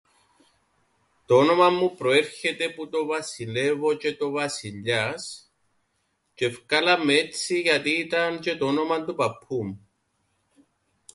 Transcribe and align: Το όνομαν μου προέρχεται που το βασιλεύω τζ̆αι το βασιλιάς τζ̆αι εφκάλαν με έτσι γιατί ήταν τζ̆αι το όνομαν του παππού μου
Το 1.25 1.37
όνομαν 1.37 1.73
μου 1.73 1.95
προέρχεται 1.95 2.69
που 2.69 2.89
το 2.89 3.05
βασιλεύω 3.05 3.91
τζ̆αι 3.95 4.17
το 4.17 4.29
βασιλιάς 4.31 5.51
τζ̆αι 6.35 6.47
εφκάλαν 6.47 7.05
με 7.05 7.13
έτσι 7.13 7.59
γιατί 7.59 7.89
ήταν 7.89 8.39
τζ̆αι 8.39 8.57
το 8.57 8.65
όνομαν 8.65 9.05
του 9.05 9.15
παππού 9.15 9.63
μου 9.65 9.89